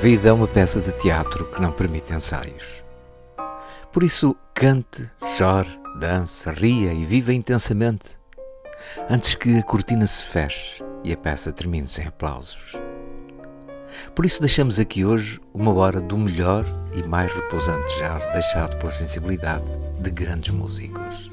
[0.00, 2.82] Vida é uma peça de teatro que não permite ensaios.
[3.92, 5.68] Por isso, cante, chore,
[5.98, 8.18] dance, ria e viva intensamente,
[9.10, 12.80] antes que a cortina se feche e a peça termine sem aplausos.
[14.14, 18.90] Por isso, deixamos aqui hoje uma hora do melhor e mais repousante jazz deixado pela
[18.90, 21.30] sensibilidade de grandes músicos.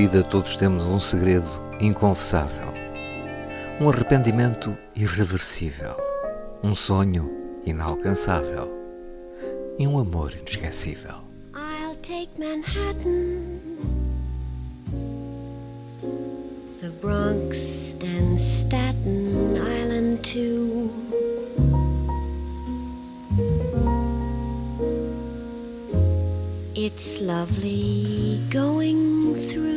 [0.00, 1.48] Vida todos temos um segredo
[1.80, 2.68] inconfessável,
[3.80, 5.96] um arrependimento irreversível,
[6.62, 7.28] um sonho
[7.66, 8.72] inalcançável
[9.76, 11.16] e um amor inesquecível.
[11.52, 13.58] I'll take Manhattan,
[16.80, 20.92] the Bronx and Staten Island too.
[26.76, 29.67] It's lovely going through.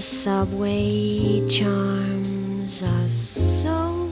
[0.00, 3.12] The subway charms us
[3.62, 4.08] so.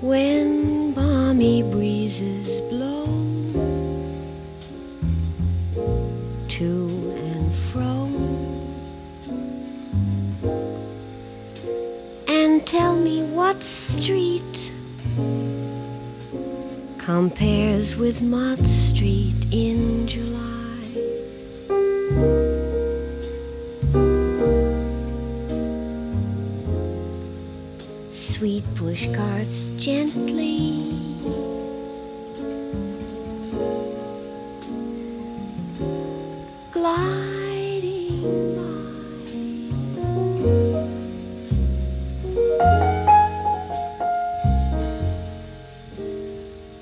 [0.00, 3.04] When balmy breezes blow
[6.48, 8.08] to and fro,
[12.26, 14.72] and tell me what street
[16.96, 18.57] compares with Mott
[29.76, 30.80] Gently.
[36.72, 38.22] Gliding
[38.56, 38.62] by.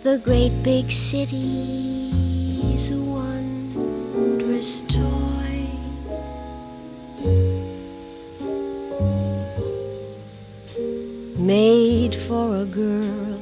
[0.03, 2.97] The great big city's a
[11.47, 13.36] Made for a girl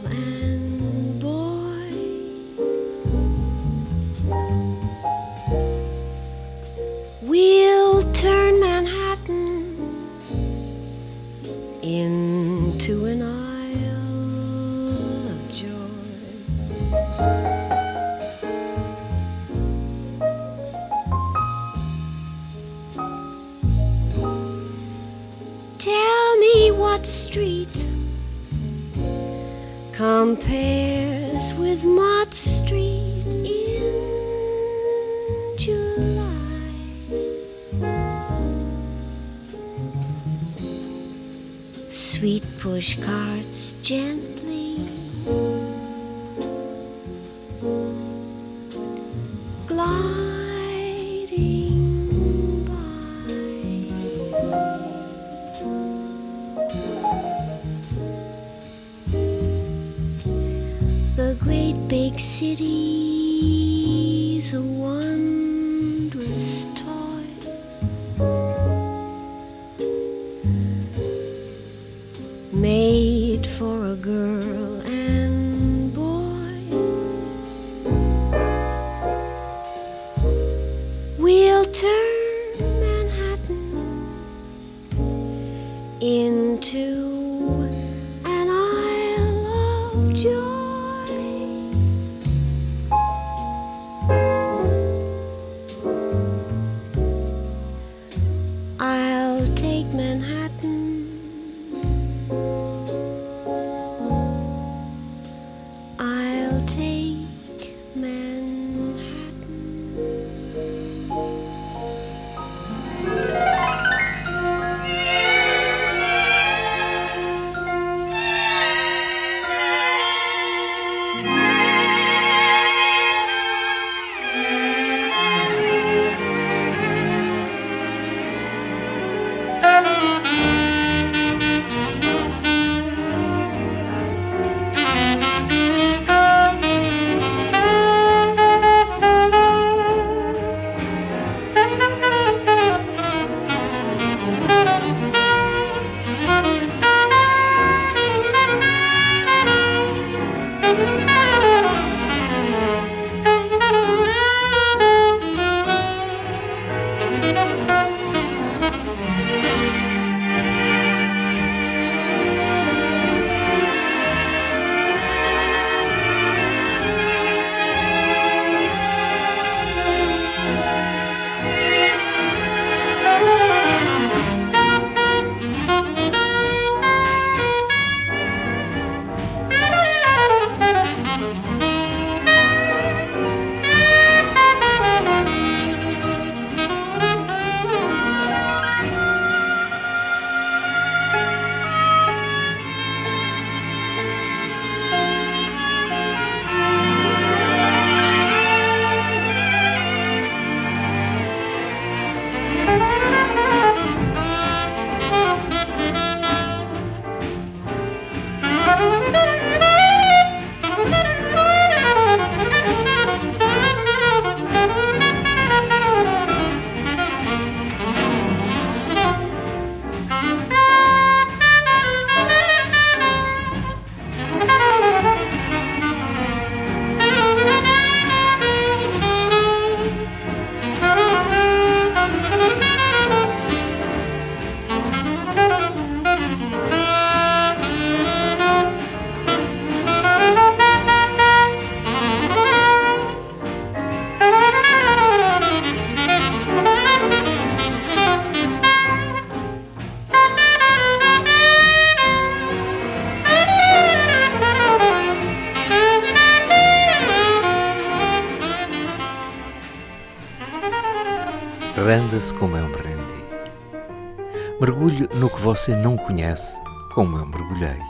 [265.64, 266.60] você não conhece,
[266.94, 267.80] como eu mergulhei.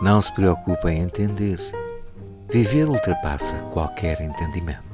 [0.00, 1.58] Não se preocupe em entender.
[2.48, 4.89] Viver ultrapassa qualquer entendimento.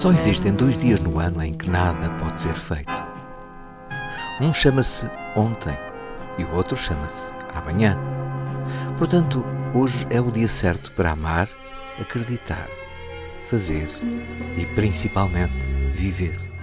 [0.00, 3.04] Só existem dois dias no ano em que nada pode ser feito.
[4.40, 5.76] Um chama-se ontem
[6.38, 7.98] e o outro chama-se amanhã.
[8.96, 11.50] Portanto, hoje é o dia certo para amar,
[12.00, 12.66] acreditar,
[13.50, 13.86] fazer
[14.56, 16.59] e principalmente viver.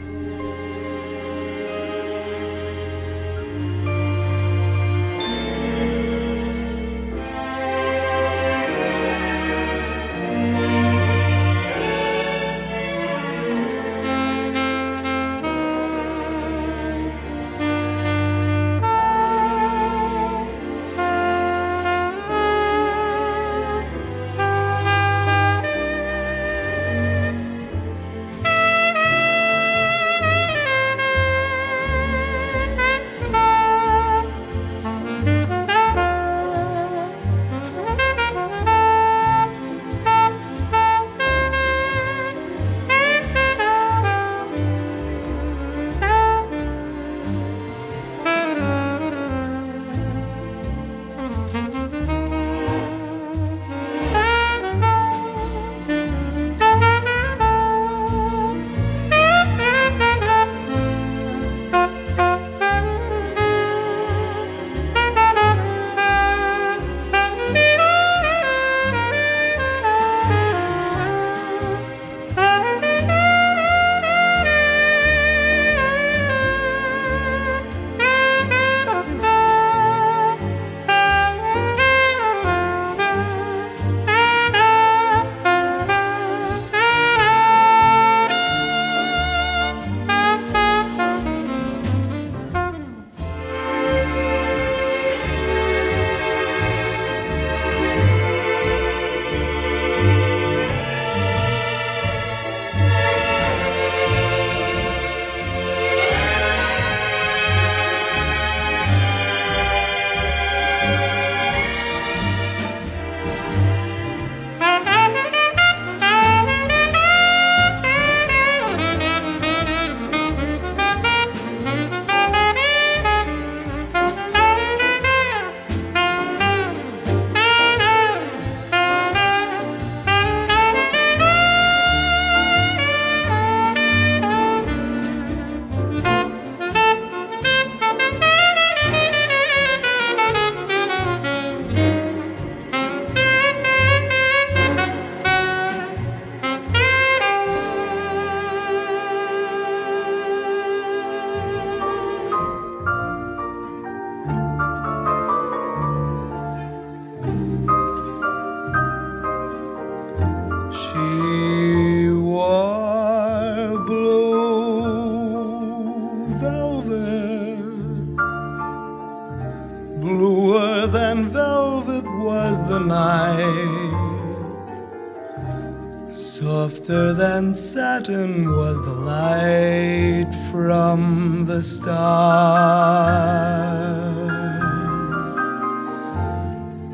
[176.87, 181.97] Softer than satin was the light from the stars.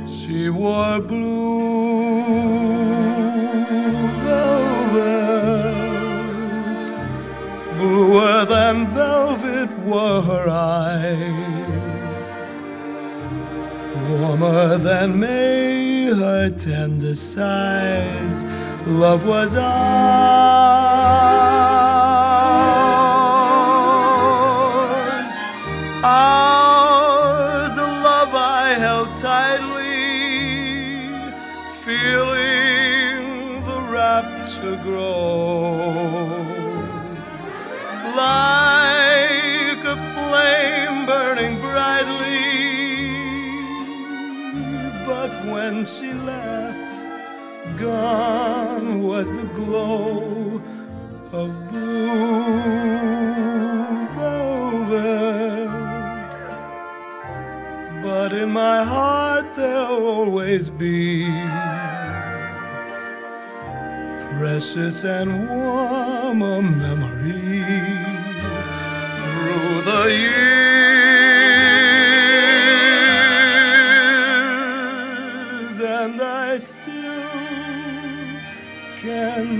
[0.09, 2.23] She wore blue
[4.25, 5.75] velvet,
[7.77, 12.31] bluer than velvet were her eyes,
[14.09, 18.47] warmer than May her tender sighs
[18.85, 19.63] love was ours.
[26.03, 29.87] Ours, a love I held tightly,
[31.85, 36.33] feeling the rapture grow.
[38.15, 42.43] Like a flame burning brightly,
[45.05, 47.05] but when she left,
[47.79, 48.62] gone
[49.13, 50.59] was the glow
[51.31, 52.57] of blue
[54.15, 55.69] velvet.
[58.01, 61.25] But in my heart there'll always be
[64.35, 67.31] precious and warm a memory
[69.21, 70.62] through the years,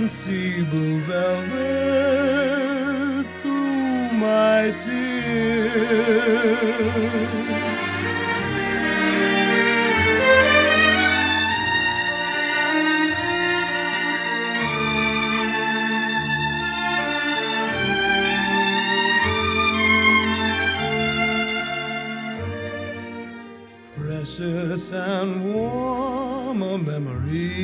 [0.06, 2.04] blue velvet
[3.40, 6.04] through my tears.
[23.96, 27.63] precious and warm a memory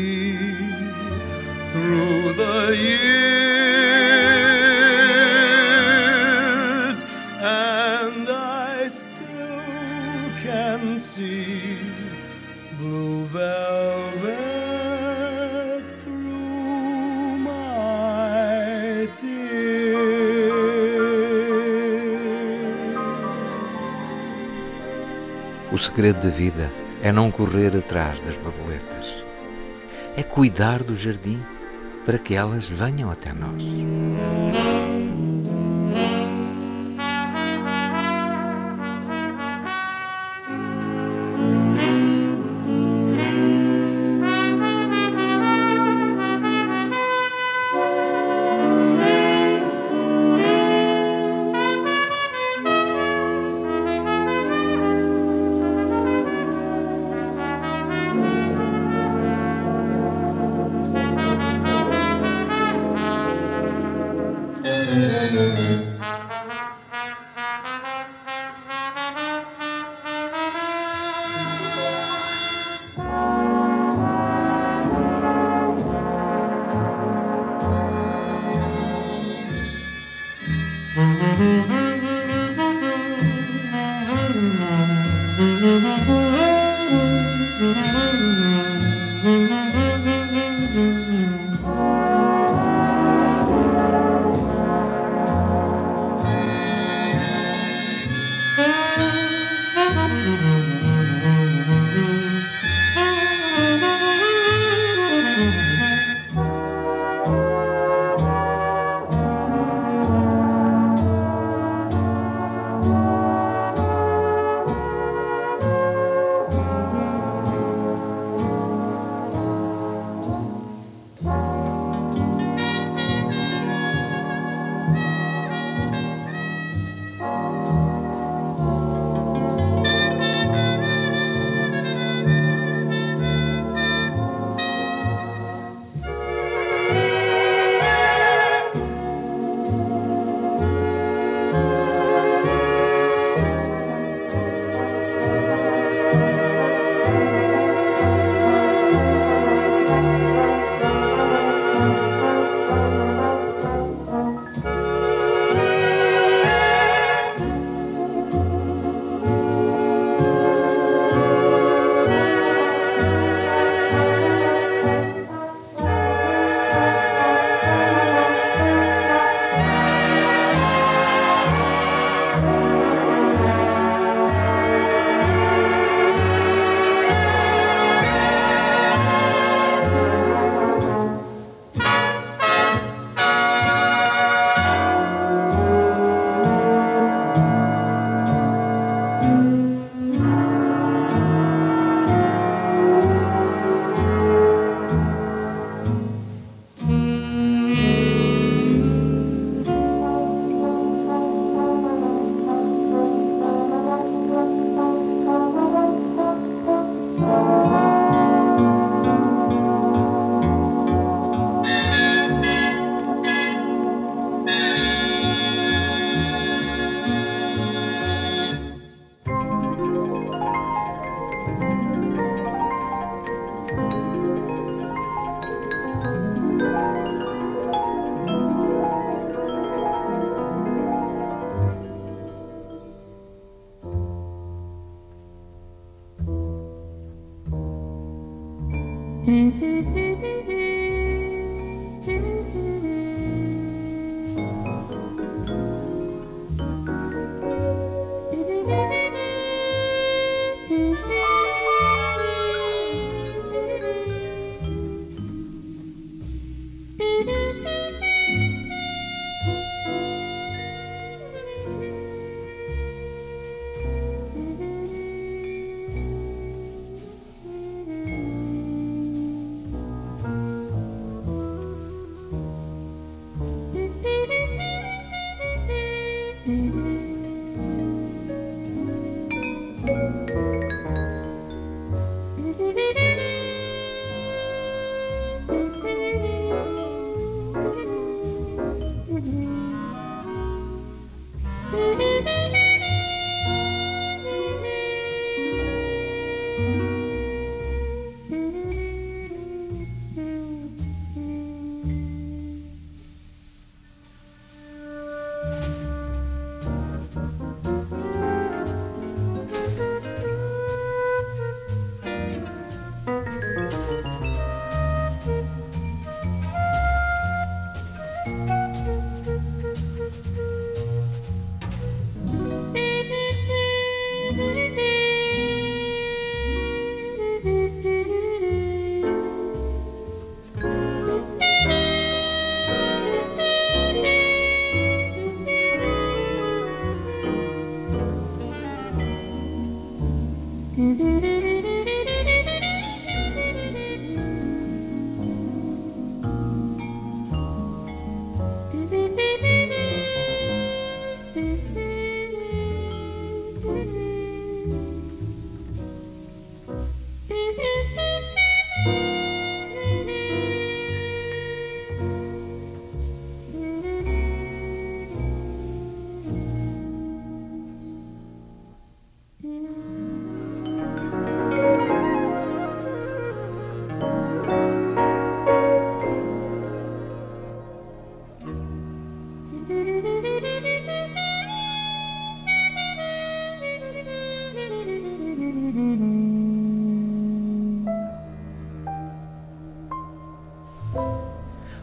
[25.80, 26.70] segredo da vida
[27.02, 29.24] é não correr atrás das borboletas.
[30.16, 31.42] É cuidar do jardim
[32.04, 33.62] para que elas venham até nós.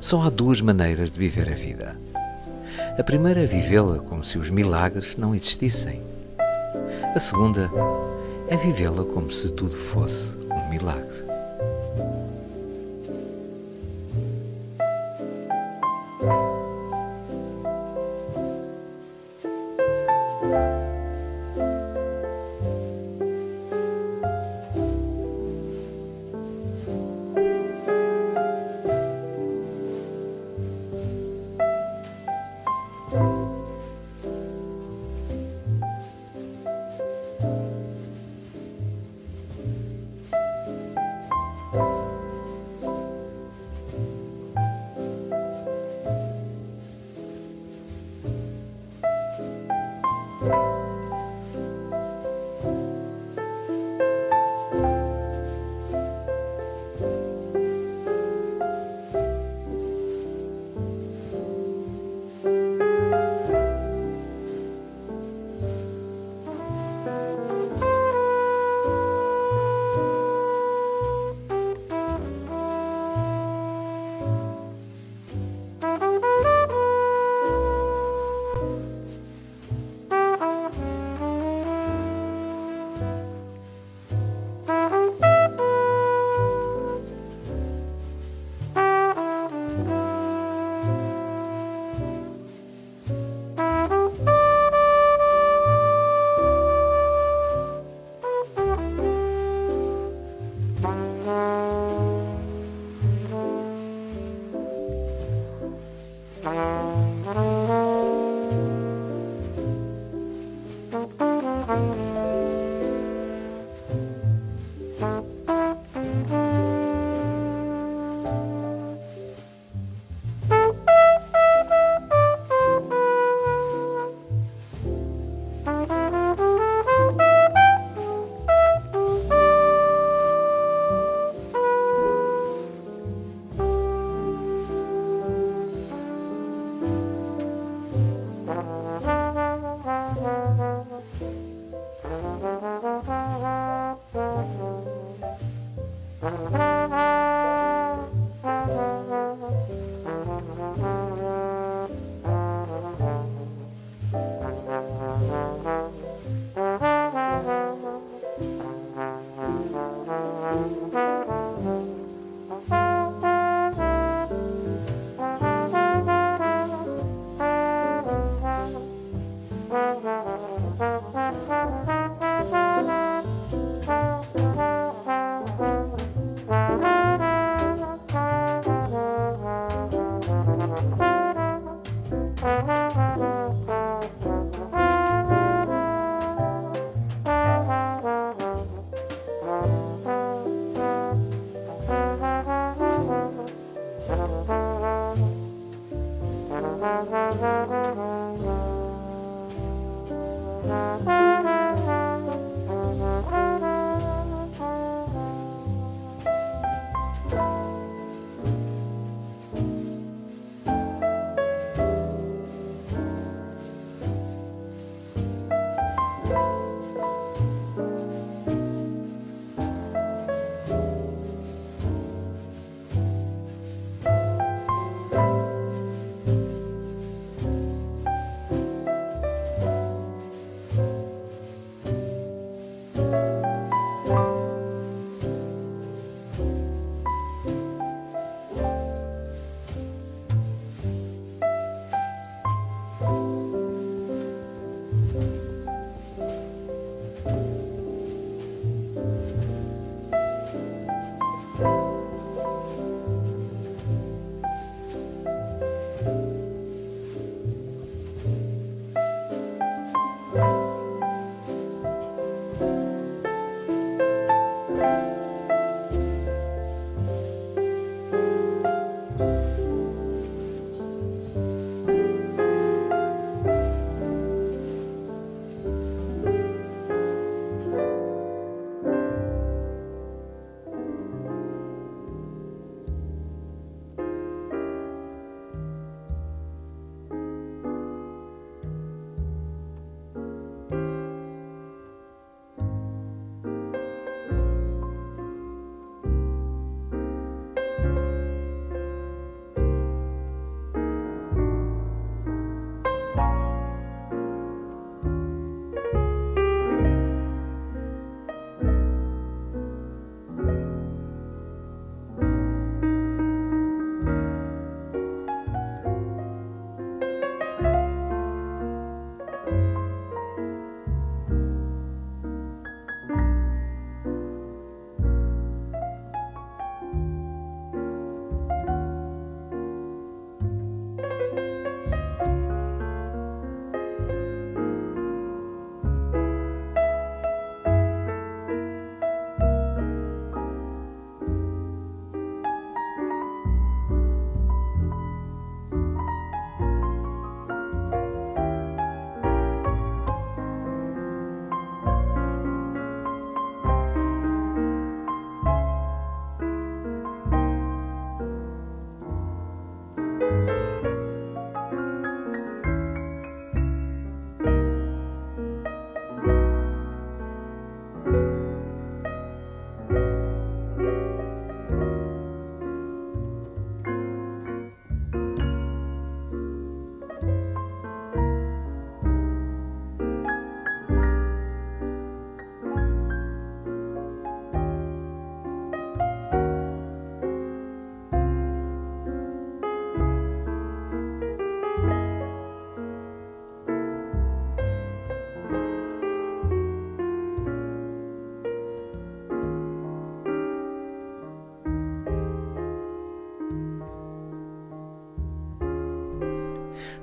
[0.07, 1.99] Só há duas maneiras de viver a vida.
[2.97, 6.01] A primeira é vivê-la como se os milagres não existissem.
[7.13, 7.69] A segunda
[8.47, 11.26] é vivê-la como se tudo fosse um milagre.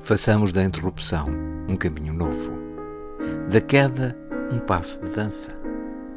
[0.04, 1.30] Façamos da interrupção
[1.66, 2.52] um caminho novo.
[3.50, 4.14] Da queda,
[4.52, 5.56] um passo de dança.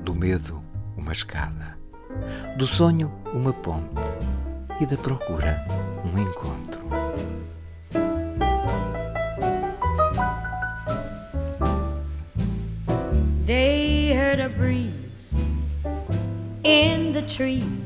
[0.02, 0.62] Do medo,
[0.98, 1.78] uma escada.
[2.58, 4.20] Do sonho, uma ponte.
[4.82, 5.66] E da procura,
[6.04, 6.86] um encontro.
[13.46, 15.34] They heard a breeze
[16.66, 17.77] in the trees.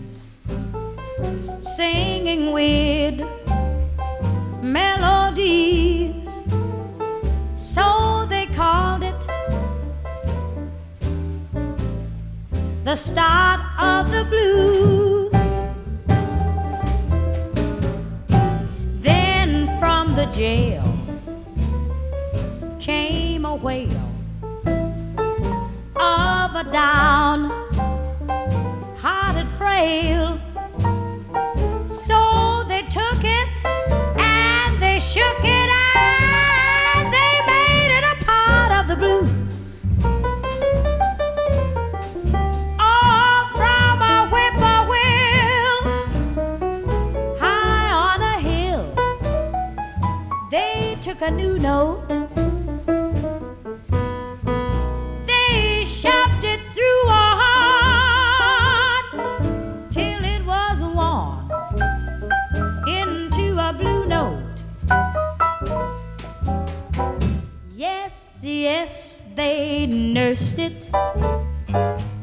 [70.32, 70.90] rehearsed it,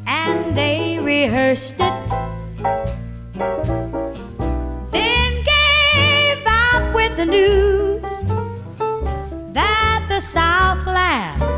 [0.07, 2.09] and they rehearsed it.
[4.91, 8.09] Then gave out with the news
[9.53, 11.58] that the Southland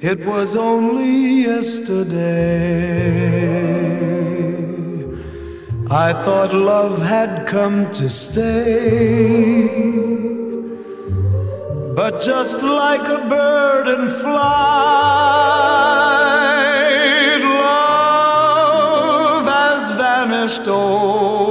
[0.05, 2.15] It was only yesterday.
[5.89, 9.67] I thought love had come to stay.
[11.95, 14.35] But just like a bird in flight,
[17.63, 21.47] love has vanished overnight.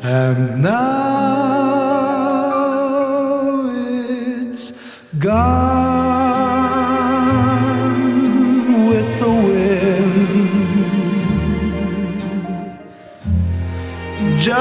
[0.00, 0.93] And now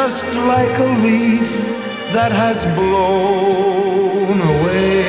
[0.05, 1.51] just like a leaf
[2.15, 5.03] that has blown away.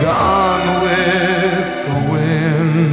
[0.00, 2.92] Gone with the wind.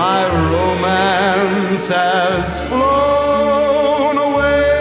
[0.00, 4.74] My romance has flown away.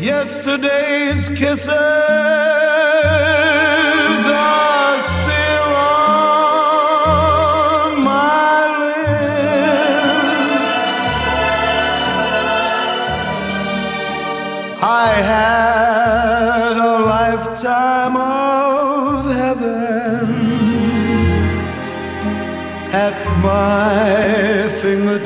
[0.00, 2.45] Yesterday's kisses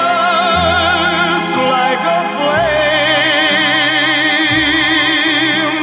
[1.74, 2.22] like a
[5.56, 5.80] flame.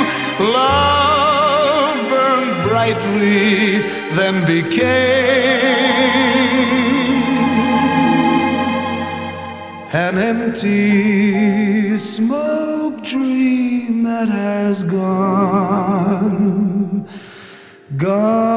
[0.54, 3.82] Love burned brightly,
[4.16, 5.84] then became
[9.94, 16.63] an empty smoke dream that has gone,
[18.04, 18.53] gone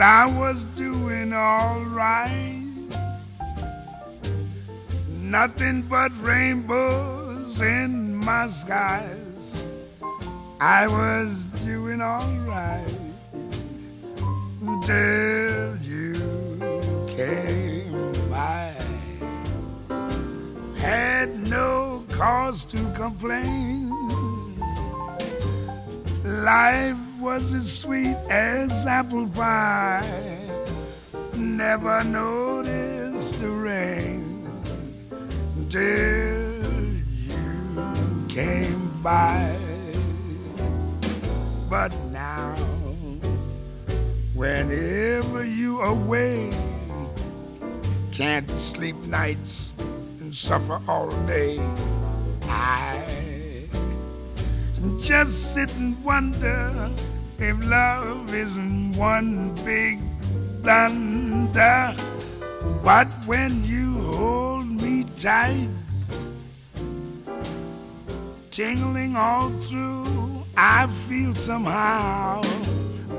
[0.00, 2.64] I was doing all right.
[5.06, 9.66] Nothing but rainbows in my skies.
[10.58, 12.94] I was doing all right
[14.62, 16.14] until you
[17.08, 18.74] came by.
[20.78, 23.90] Had no cause to complain.
[26.24, 30.40] Life was as sweet as apple pie.
[31.34, 34.48] Never noticed the rain
[35.54, 36.72] until
[37.12, 39.58] you came by.
[41.68, 42.54] But now,
[44.34, 46.50] whenever you away,
[48.12, 49.72] can't sleep nights
[50.20, 51.58] and suffer all day.
[52.44, 53.29] I
[54.98, 56.90] just sit and wonder
[57.38, 60.00] if love isn't one big
[60.62, 61.94] thunder.
[62.82, 65.68] But when you hold me tight,
[68.50, 72.40] tingling all through, I feel somehow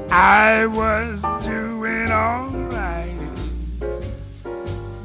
[0.09, 3.17] I was doing all right.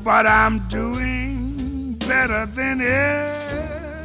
[0.04, 3.96] But I'm doing better than ever.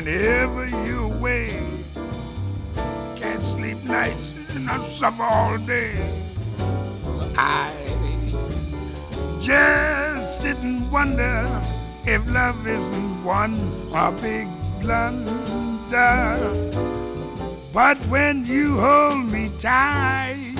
[0.00, 1.50] Whenever you're away.
[3.16, 5.92] Can't sleep nights and I suffer all day.
[7.36, 7.70] I
[9.40, 11.44] just sit and wonder
[12.06, 13.56] if love isn't one
[13.94, 14.48] a big
[14.80, 16.38] blunder.
[17.74, 20.56] But when you hold me tight,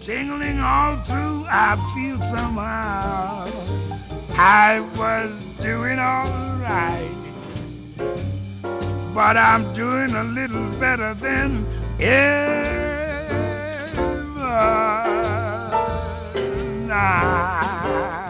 [0.00, 3.48] tingling all through, I feel somehow
[4.36, 7.10] I was doing all right.
[9.14, 11.66] But I'm doing a little better than
[12.00, 13.04] ever.
[16.88, 18.23] Nah.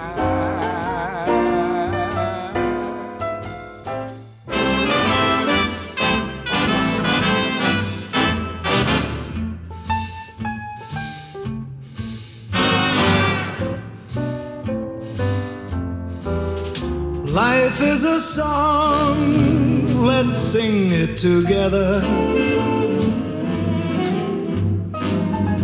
[17.35, 22.01] Life is a song, let's sing it together.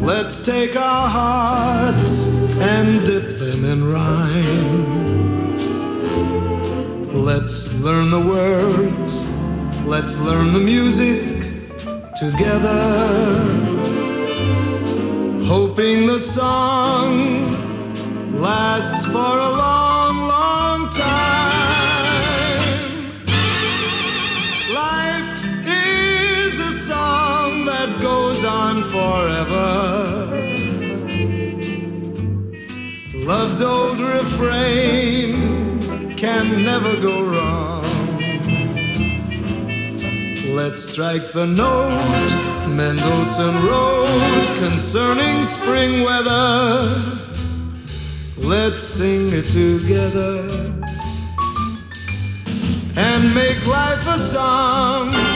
[0.02, 2.26] Let's take our hearts
[2.58, 5.56] and dip them in rhyme.
[7.24, 9.22] Let's learn the words,
[9.86, 11.22] let's learn the music
[12.16, 12.80] together.
[15.46, 17.54] Hoping the song
[18.40, 21.39] lasts for a long, long time.
[28.91, 30.51] Forever.
[33.14, 35.80] Love's old refrain
[36.16, 38.18] can never go wrong.
[40.55, 46.82] Let's strike the note Mendelssohn wrote concerning spring weather.
[48.36, 50.49] Let's sing it together
[52.97, 55.29] and make life a song.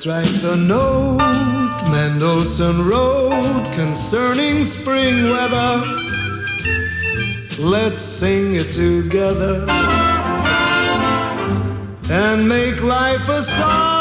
[0.00, 1.18] Strike the note
[1.90, 5.84] Mendelssohn wrote concerning spring weather.
[7.58, 9.66] Let's sing it together
[12.10, 13.99] and make life a song.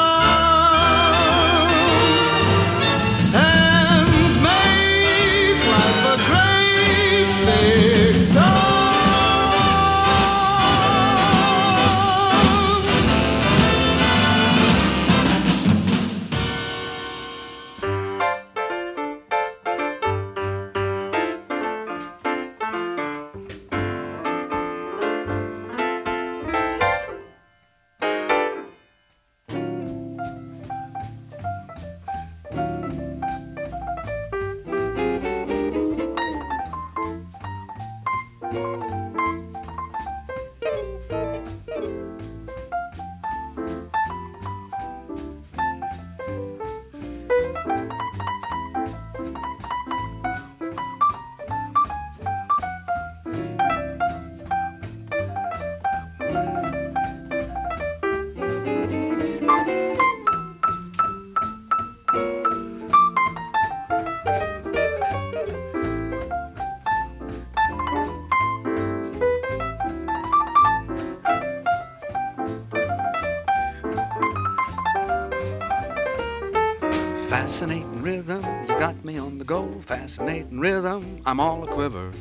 [79.50, 79.68] Go.
[79.82, 82.12] Fascinating rhythm, I'm all a quiver.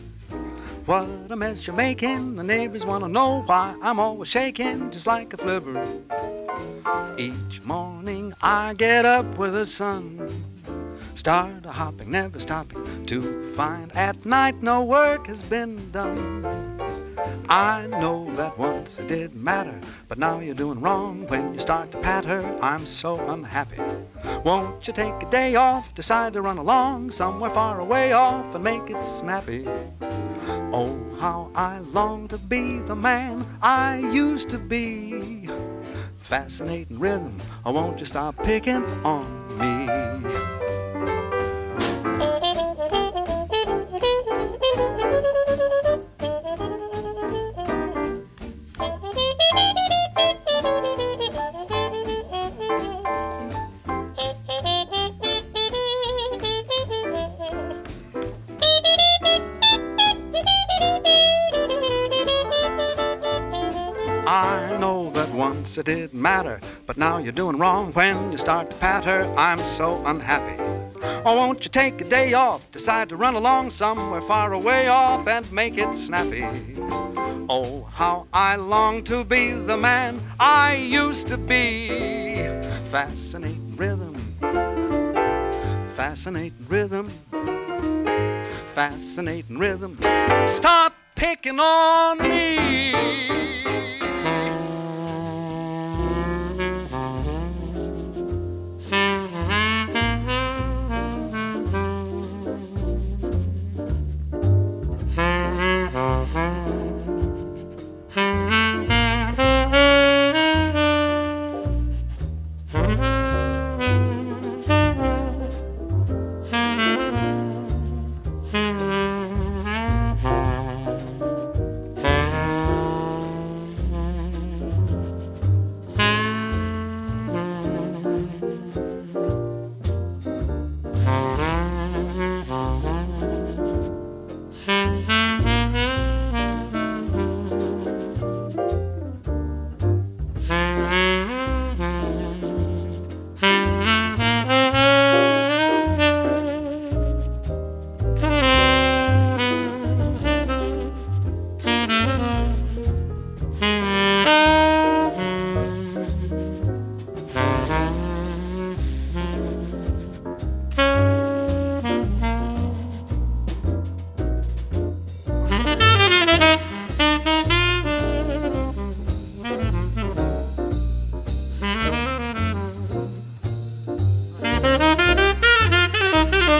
[0.86, 5.34] What a mess you're making, the neighbors wanna know why I'm always shaking just like
[5.34, 5.76] a flivver.
[7.18, 10.42] Each morning I get up with the sun,
[11.14, 13.20] start a hopping, never stopping to
[13.52, 16.77] find at night no work has been done.
[17.48, 21.90] I know that once it did matter, but now you're doing wrong when you start
[21.92, 22.40] to patter.
[22.60, 23.80] I'm so unhappy.
[24.44, 28.64] Won't you take a day off, decide to run along somewhere far away off and
[28.64, 29.66] make it snappy?
[30.70, 35.48] Oh, how I long to be the man I used to be.
[36.18, 39.24] Fascinating rhythm, oh, won't you stop picking on
[39.58, 39.88] me?
[64.28, 68.68] I know that once it did matter, but now you're doing wrong when you start
[68.68, 69.22] to patter.
[69.38, 70.62] I'm so unhappy.
[71.24, 75.26] Oh, won't you take a day off, decide to run along somewhere far away off
[75.26, 76.46] and make it snappy?
[77.48, 82.36] Oh, how I long to be the man I used to be.
[82.90, 84.14] Fascinating rhythm,
[85.94, 87.08] fascinating rhythm,
[88.74, 89.98] fascinating rhythm.
[90.48, 93.28] Stop picking on me.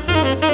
[0.09, 0.48] O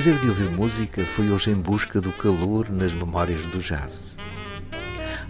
[0.00, 4.16] prazer de ouvir música foi hoje em busca do calor nas memórias do jazz.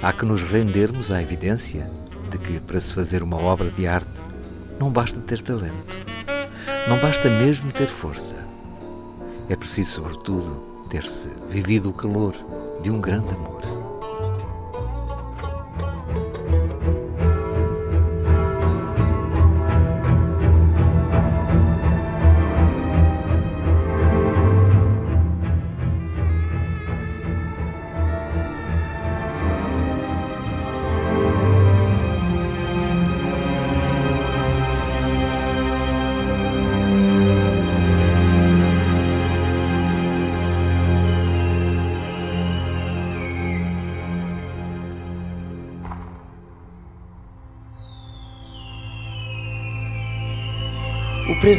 [0.01, 1.91] Há que nos rendermos à evidência
[2.31, 4.21] de que para se fazer uma obra de arte
[4.79, 5.99] não basta ter talento,
[6.89, 8.37] não basta mesmo ter força.
[9.49, 12.37] É preciso, sobretudo, ter-se vivido o calor
[12.81, 13.80] de um grande amor.